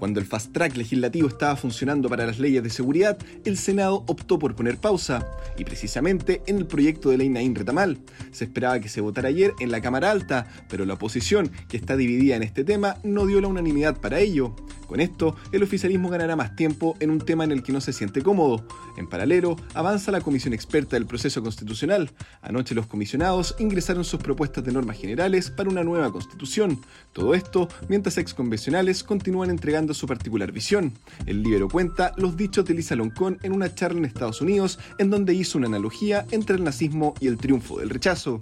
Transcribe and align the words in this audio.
Cuando 0.00 0.18
el 0.18 0.24
fast 0.24 0.54
track 0.54 0.78
legislativo 0.78 1.28
estaba 1.28 1.56
funcionando 1.56 2.08
para 2.08 2.24
las 2.24 2.38
leyes 2.38 2.62
de 2.62 2.70
seguridad, 2.70 3.18
el 3.44 3.58
Senado 3.58 4.02
optó 4.06 4.38
por 4.38 4.56
poner 4.56 4.78
pausa, 4.78 5.26
y 5.58 5.64
precisamente 5.64 6.40
en 6.46 6.56
el 6.56 6.66
proyecto 6.66 7.10
de 7.10 7.18
ley 7.18 7.28
Naín 7.28 7.54
Retamal. 7.54 7.98
Se 8.30 8.44
esperaba 8.44 8.80
que 8.80 8.88
se 8.88 9.02
votara 9.02 9.28
ayer 9.28 9.52
en 9.60 9.70
la 9.70 9.82
Cámara 9.82 10.10
Alta, 10.10 10.46
pero 10.70 10.86
la 10.86 10.94
oposición, 10.94 11.50
que 11.68 11.76
está 11.76 11.98
dividida 11.98 12.34
en 12.34 12.42
este 12.42 12.64
tema, 12.64 12.96
no 13.04 13.26
dio 13.26 13.42
la 13.42 13.48
unanimidad 13.48 14.00
para 14.00 14.20
ello. 14.20 14.56
Con 14.90 14.98
esto, 14.98 15.36
el 15.52 15.62
oficialismo 15.62 16.08
ganará 16.08 16.34
más 16.34 16.56
tiempo 16.56 16.96
en 16.98 17.10
un 17.10 17.20
tema 17.20 17.44
en 17.44 17.52
el 17.52 17.62
que 17.62 17.70
no 17.70 17.80
se 17.80 17.92
siente 17.92 18.22
cómodo. 18.22 18.66
En 18.96 19.08
paralelo, 19.08 19.54
avanza 19.72 20.10
la 20.10 20.20
comisión 20.20 20.52
experta 20.52 20.96
del 20.96 21.06
proceso 21.06 21.44
constitucional. 21.44 22.10
Anoche 22.42 22.74
los 22.74 22.88
comisionados 22.88 23.54
ingresaron 23.60 24.04
sus 24.04 24.18
propuestas 24.18 24.64
de 24.64 24.72
normas 24.72 24.98
generales 24.98 25.48
para 25.48 25.70
una 25.70 25.84
nueva 25.84 26.10
constitución. 26.10 26.80
Todo 27.12 27.34
esto 27.34 27.68
mientras 27.88 28.18
exconvencionales 28.18 29.04
continúan 29.04 29.50
entregando 29.50 29.94
su 29.94 30.08
particular 30.08 30.50
visión. 30.50 30.92
El 31.24 31.44
libro 31.44 31.68
cuenta 31.68 32.12
los 32.16 32.36
dichos 32.36 32.64
de 32.64 32.74
Lisa 32.74 32.96
Loncón 32.96 33.38
en 33.44 33.52
una 33.52 33.72
charla 33.72 34.00
en 34.00 34.06
Estados 34.06 34.40
Unidos 34.40 34.80
en 34.98 35.08
donde 35.08 35.34
hizo 35.34 35.56
una 35.56 35.68
analogía 35.68 36.26
entre 36.32 36.56
el 36.56 36.64
nazismo 36.64 37.14
y 37.20 37.28
el 37.28 37.38
triunfo 37.38 37.78
del 37.78 37.90
rechazo. 37.90 38.40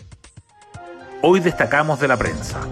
Hoy 1.20 1.40
destacamos 1.40 2.00
de 2.00 2.08
la 2.08 2.16
prensa. 2.16 2.66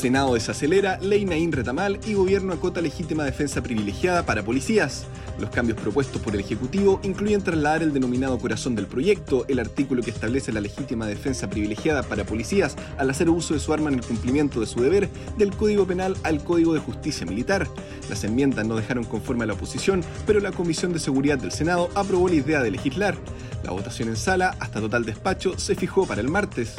Senado 0.00 0.32
desacelera, 0.32 0.98
ley 1.02 1.26
Naín 1.26 1.52
retamal 1.52 2.00
y 2.06 2.14
gobierno 2.14 2.54
acota 2.54 2.80
legítima 2.80 3.22
defensa 3.22 3.62
privilegiada 3.62 4.24
para 4.24 4.42
policías. 4.42 5.04
Los 5.38 5.50
cambios 5.50 5.78
propuestos 5.78 6.22
por 6.22 6.32
el 6.32 6.40
Ejecutivo 6.40 7.00
incluyen 7.02 7.42
trasladar 7.42 7.82
el 7.82 7.92
denominado 7.92 8.38
corazón 8.38 8.74
del 8.74 8.86
proyecto, 8.86 9.44
el 9.48 9.58
artículo 9.58 10.02
que 10.02 10.10
establece 10.10 10.52
la 10.52 10.62
legítima 10.62 11.06
defensa 11.06 11.50
privilegiada 11.50 12.02
para 12.02 12.24
policías 12.24 12.76
al 12.96 13.10
hacer 13.10 13.28
uso 13.28 13.52
de 13.52 13.60
su 13.60 13.74
arma 13.74 13.90
en 13.90 13.96
el 13.96 14.06
cumplimiento 14.06 14.58
de 14.60 14.66
su 14.66 14.80
deber, 14.80 15.10
del 15.36 15.54
Código 15.54 15.86
Penal 15.86 16.16
al 16.22 16.42
Código 16.42 16.72
de 16.72 16.80
Justicia 16.80 17.26
Militar. 17.26 17.68
Las 18.08 18.24
enmiendas 18.24 18.66
no 18.66 18.76
dejaron 18.76 19.04
conforme 19.04 19.44
a 19.44 19.48
la 19.48 19.52
oposición, 19.52 20.02
pero 20.26 20.40
la 20.40 20.52
Comisión 20.52 20.94
de 20.94 20.98
Seguridad 20.98 21.36
del 21.36 21.52
Senado 21.52 21.90
aprobó 21.94 22.30
la 22.30 22.36
idea 22.36 22.62
de 22.62 22.70
legislar. 22.70 23.18
La 23.64 23.72
votación 23.72 24.08
en 24.08 24.16
sala, 24.16 24.56
hasta 24.60 24.80
total 24.80 25.04
despacho, 25.04 25.58
se 25.58 25.74
fijó 25.74 26.06
para 26.06 26.22
el 26.22 26.28
martes 26.28 26.76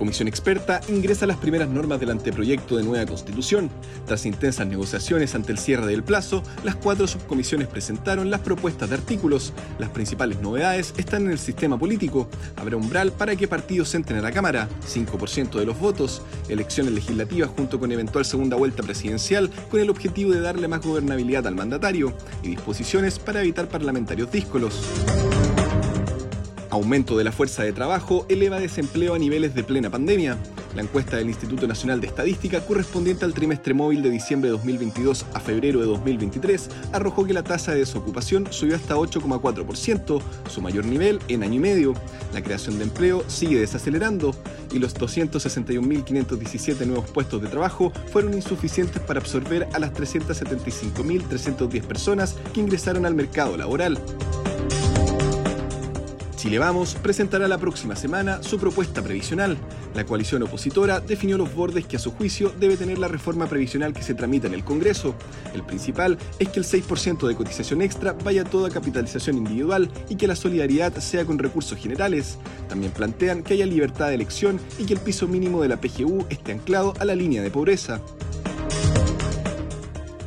comisión 0.00 0.28
experta 0.28 0.80
ingresa 0.88 1.26
las 1.26 1.36
primeras 1.36 1.68
normas 1.68 2.00
del 2.00 2.08
anteproyecto 2.08 2.78
de 2.78 2.82
nueva 2.82 3.04
constitución. 3.04 3.70
Tras 4.06 4.24
intensas 4.24 4.66
negociaciones 4.66 5.34
ante 5.34 5.52
el 5.52 5.58
cierre 5.58 5.86
del 5.86 6.02
plazo, 6.02 6.42
las 6.64 6.74
cuatro 6.74 7.06
subcomisiones 7.06 7.68
presentaron 7.68 8.30
las 8.30 8.40
propuestas 8.40 8.88
de 8.88 8.94
artículos. 8.94 9.52
Las 9.78 9.90
principales 9.90 10.40
novedades 10.40 10.94
están 10.96 11.26
en 11.26 11.32
el 11.32 11.38
sistema 11.38 11.78
político. 11.78 12.30
Habrá 12.56 12.78
umbral 12.78 13.12
para 13.12 13.36
que 13.36 13.46
partidos 13.46 13.94
entren 13.94 14.20
a 14.20 14.22
la 14.22 14.32
Cámara, 14.32 14.70
5% 14.90 15.58
de 15.58 15.66
los 15.66 15.78
votos, 15.78 16.22
elecciones 16.48 16.94
legislativas 16.94 17.50
junto 17.54 17.78
con 17.78 17.92
eventual 17.92 18.24
segunda 18.24 18.56
vuelta 18.56 18.82
presidencial 18.82 19.50
con 19.70 19.80
el 19.80 19.90
objetivo 19.90 20.32
de 20.32 20.40
darle 20.40 20.66
más 20.66 20.80
gobernabilidad 20.80 21.46
al 21.46 21.56
mandatario 21.56 22.14
y 22.42 22.48
disposiciones 22.48 23.18
para 23.18 23.42
evitar 23.42 23.68
parlamentarios 23.68 24.32
díscolos. 24.32 24.80
Aumento 26.70 27.18
de 27.18 27.24
la 27.24 27.32
fuerza 27.32 27.64
de 27.64 27.72
trabajo 27.72 28.26
eleva 28.28 28.60
desempleo 28.60 29.14
a 29.14 29.18
niveles 29.18 29.56
de 29.56 29.64
plena 29.64 29.90
pandemia. 29.90 30.38
La 30.76 30.82
encuesta 30.82 31.16
del 31.16 31.28
Instituto 31.28 31.66
Nacional 31.66 32.00
de 32.00 32.06
Estadística 32.06 32.60
correspondiente 32.60 33.24
al 33.24 33.34
trimestre 33.34 33.74
móvil 33.74 34.02
de 34.02 34.10
diciembre 34.10 34.50
de 34.50 34.52
2022 34.52 35.26
a 35.34 35.40
febrero 35.40 35.80
de 35.80 35.86
2023 35.86 36.70
arrojó 36.92 37.24
que 37.26 37.32
la 37.32 37.42
tasa 37.42 37.72
de 37.72 37.78
desocupación 37.78 38.46
subió 38.52 38.76
hasta 38.76 38.94
8,4%, 38.94 40.22
su 40.48 40.60
mayor 40.60 40.84
nivel 40.84 41.18
en 41.26 41.42
año 41.42 41.54
y 41.54 41.58
medio. 41.58 41.94
La 42.32 42.40
creación 42.40 42.78
de 42.78 42.84
empleo 42.84 43.24
sigue 43.26 43.58
desacelerando 43.58 44.32
y 44.70 44.78
los 44.78 44.94
261.517 44.94 46.86
nuevos 46.86 47.10
puestos 47.10 47.42
de 47.42 47.48
trabajo 47.48 47.92
fueron 48.12 48.32
insuficientes 48.34 49.02
para 49.02 49.18
absorber 49.18 49.66
a 49.72 49.80
las 49.80 49.92
375.310 49.92 51.82
personas 51.82 52.36
que 52.54 52.60
ingresaron 52.60 53.06
al 53.06 53.16
mercado 53.16 53.56
laboral. 53.56 53.98
Chile 56.40 56.58
Vamos 56.58 56.94
presentará 56.94 57.46
la 57.48 57.58
próxima 57.58 57.94
semana 57.94 58.42
su 58.42 58.58
propuesta 58.58 59.02
previsional. 59.02 59.58
La 59.94 60.06
coalición 60.06 60.42
opositora 60.42 60.98
definió 60.98 61.36
los 61.36 61.54
bordes 61.54 61.84
que 61.84 61.96
a 61.96 61.98
su 61.98 62.12
juicio 62.12 62.50
debe 62.58 62.78
tener 62.78 62.96
la 62.96 63.08
reforma 63.08 63.46
previsional 63.46 63.92
que 63.92 64.02
se 64.02 64.14
tramita 64.14 64.46
en 64.46 64.54
el 64.54 64.64
Congreso. 64.64 65.14
El 65.52 65.64
principal 65.64 66.16
es 66.38 66.48
que 66.48 66.58
el 66.58 66.64
6% 66.64 67.28
de 67.28 67.34
cotización 67.36 67.82
extra 67.82 68.14
vaya 68.24 68.40
a 68.40 68.46
toda 68.46 68.70
capitalización 68.70 69.36
individual 69.36 69.90
y 70.08 70.16
que 70.16 70.26
la 70.26 70.34
solidaridad 70.34 70.96
sea 70.96 71.26
con 71.26 71.38
recursos 71.38 71.76
generales. 71.76 72.38
También 72.70 72.92
plantean 72.92 73.42
que 73.42 73.52
haya 73.52 73.66
libertad 73.66 74.08
de 74.08 74.14
elección 74.14 74.58
y 74.78 74.86
que 74.86 74.94
el 74.94 75.00
piso 75.00 75.28
mínimo 75.28 75.60
de 75.60 75.68
la 75.68 75.78
PGU 75.78 76.24
esté 76.30 76.52
anclado 76.52 76.94
a 77.00 77.04
la 77.04 77.14
línea 77.14 77.42
de 77.42 77.50
pobreza. 77.50 78.00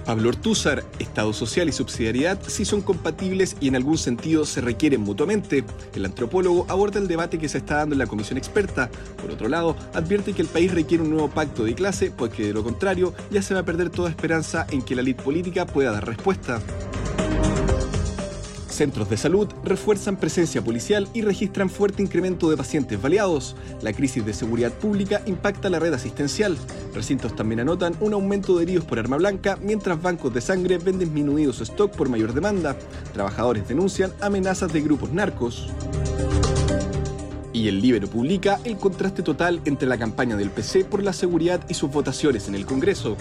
Pablo 0.05 0.29
Ortúzar, 0.29 0.83
Estado 0.99 1.33
social 1.33 1.69
y 1.69 1.71
subsidiariedad 1.71 2.39
sí 2.45 2.65
son 2.65 2.81
compatibles 2.81 3.55
y 3.59 3.67
en 3.69 3.75
algún 3.75 3.97
sentido 3.97 4.45
se 4.45 4.61
requieren 4.61 5.01
mutuamente. 5.01 5.63
El 5.95 6.05
antropólogo 6.05 6.65
aborda 6.69 6.99
el 6.99 7.07
debate 7.07 7.39
que 7.39 7.49
se 7.49 7.59
está 7.59 7.77
dando 7.77 7.95
en 7.95 7.99
la 7.99 8.07
comisión 8.07 8.37
experta. 8.37 8.89
Por 9.21 9.31
otro 9.31 9.47
lado, 9.47 9.75
advierte 9.93 10.33
que 10.33 10.41
el 10.41 10.47
país 10.47 10.73
requiere 10.73 11.03
un 11.03 11.11
nuevo 11.11 11.29
pacto 11.29 11.63
de 11.63 11.75
clase, 11.75 12.11
porque 12.11 12.47
de 12.47 12.53
lo 12.53 12.63
contrario 12.63 13.13
ya 13.31 13.41
se 13.41 13.53
va 13.53 13.61
a 13.61 13.65
perder 13.65 13.89
toda 13.89 14.09
esperanza 14.09 14.67
en 14.71 14.81
que 14.81 14.95
la 14.95 15.01
elite 15.01 15.23
política 15.23 15.65
pueda 15.65 15.91
dar 15.91 16.05
respuesta. 16.05 16.61
Centros 18.73 19.07
de 19.07 19.17
salud 19.17 19.47
refuerzan 19.63 20.17
presencia 20.17 20.63
policial 20.63 21.07
y 21.13 21.21
registran 21.21 21.69
fuerte 21.69 22.01
incremento 22.01 22.49
de 22.49 22.57
pacientes 22.57 22.99
baleados. 22.99 23.55
La 23.83 23.93
crisis 23.93 24.25
de 24.25 24.33
seguridad 24.33 24.71
pública 24.71 25.21
impacta 25.27 25.69
la 25.69 25.77
red 25.77 25.93
asistencial. 25.93 26.57
Recintos 26.91 27.35
también 27.35 27.59
anotan 27.59 27.95
un 27.99 28.13
aumento 28.13 28.57
de 28.57 28.63
heridos 28.63 28.83
por 28.83 28.97
arma 28.97 29.17
blanca, 29.17 29.59
mientras 29.61 30.01
bancos 30.01 30.33
de 30.33 30.41
sangre 30.41 30.79
ven 30.79 30.97
disminuido 30.97 31.53
su 31.53 31.61
stock 31.61 31.95
por 31.95 32.09
mayor 32.09 32.33
demanda. 32.33 32.75
Trabajadores 33.13 33.67
denuncian 33.67 34.11
amenazas 34.21 34.73
de 34.73 34.81
grupos 34.81 35.11
narcos. 35.11 35.69
Y 37.53 37.67
el 37.67 37.79
Libero 37.79 38.07
publica 38.07 38.59
el 38.63 38.77
contraste 38.77 39.21
total 39.21 39.61
entre 39.65 39.87
la 39.87 39.99
campaña 39.99 40.35
del 40.35 40.49
PC 40.49 40.85
por 40.85 41.03
la 41.03 41.13
seguridad 41.13 41.61
y 41.69 41.75
sus 41.75 41.91
votaciones 41.91 42.47
en 42.47 42.55
el 42.55 42.65
Congreso. 42.65 43.17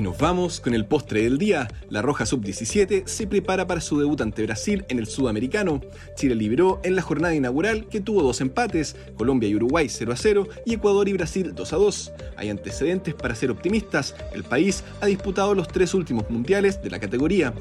Y 0.00 0.02
nos 0.02 0.16
vamos 0.16 0.60
con 0.60 0.72
el 0.72 0.86
postre 0.86 1.24
del 1.24 1.36
día. 1.36 1.68
La 1.90 2.00
Roja 2.00 2.24
Sub-17 2.24 3.06
se 3.06 3.26
prepara 3.26 3.66
para 3.66 3.82
su 3.82 4.00
debut 4.00 4.18
ante 4.22 4.44
Brasil 4.44 4.86
en 4.88 4.98
el 4.98 5.06
Sudamericano. 5.06 5.82
Chile 6.16 6.34
libró 6.34 6.80
en 6.84 6.96
la 6.96 7.02
jornada 7.02 7.34
inaugural 7.34 7.86
que 7.86 8.00
tuvo 8.00 8.22
dos 8.22 8.40
empates, 8.40 8.96
Colombia 9.18 9.50
y 9.50 9.56
Uruguay 9.56 9.90
0 9.90 10.10
a 10.10 10.16
0 10.16 10.48
y 10.64 10.72
Ecuador 10.72 11.06
y 11.06 11.12
Brasil 11.12 11.54
2 11.54 11.72
a 11.74 11.76
2. 11.76 12.12
Hay 12.38 12.48
antecedentes 12.48 13.12
para 13.12 13.34
ser 13.34 13.50
optimistas. 13.50 14.14
El 14.32 14.42
país 14.42 14.84
ha 15.02 15.06
disputado 15.06 15.54
los 15.54 15.68
tres 15.68 15.92
últimos 15.92 16.30
mundiales 16.30 16.80
de 16.80 16.88
la 16.88 16.98
categoría. 16.98 17.52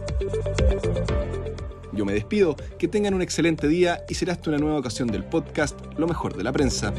Yo 1.92 2.06
me 2.06 2.14
despido, 2.14 2.56
que 2.78 2.88
tengan 2.88 3.16
un 3.16 3.22
excelente 3.22 3.68
día 3.68 4.06
y 4.08 4.14
será 4.14 4.32
hasta 4.32 4.50
una 4.50 4.60
nueva 4.60 4.80
ocasión 4.80 5.10
del 5.10 5.26
podcast 5.26 5.78
Lo 5.98 6.08
mejor 6.08 6.38
de 6.38 6.44
la 6.46 6.54
prensa. 6.54 6.94